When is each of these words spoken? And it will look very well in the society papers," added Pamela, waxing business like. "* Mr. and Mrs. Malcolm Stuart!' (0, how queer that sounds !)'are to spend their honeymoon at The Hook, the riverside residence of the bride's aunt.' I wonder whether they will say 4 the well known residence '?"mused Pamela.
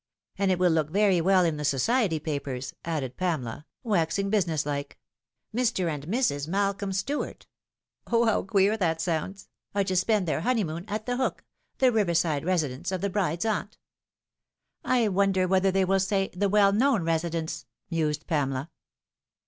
And 0.35 0.49
it 0.49 0.57
will 0.57 0.71
look 0.71 0.89
very 0.89 1.21
well 1.21 1.45
in 1.45 1.57
the 1.57 1.63
society 1.63 2.17
papers," 2.17 2.73
added 2.83 3.17
Pamela, 3.17 3.67
waxing 3.83 4.31
business 4.31 4.65
like. 4.65 4.97
"* 5.35 5.55
Mr. 5.55 5.87
and 5.93 6.07
Mrs. 6.07 6.47
Malcolm 6.47 6.91
Stuart!' 6.91 7.45
(0, 8.09 8.25
how 8.25 8.41
queer 8.41 8.75
that 8.77 8.99
sounds 8.99 9.47
!)'are 9.75 9.83
to 9.83 9.95
spend 9.95 10.27
their 10.27 10.41
honeymoon 10.41 10.85
at 10.87 11.05
The 11.05 11.17
Hook, 11.17 11.45
the 11.77 11.91
riverside 11.91 12.43
residence 12.43 12.91
of 12.91 13.01
the 13.01 13.11
bride's 13.11 13.45
aunt.' 13.45 13.77
I 14.83 15.07
wonder 15.07 15.47
whether 15.47 15.69
they 15.69 15.85
will 15.85 15.99
say 15.99 16.29
4 16.33 16.39
the 16.39 16.49
well 16.49 16.71
known 16.73 17.03
residence 17.03 17.67
'?"mused 17.91 18.25
Pamela. 18.25 18.71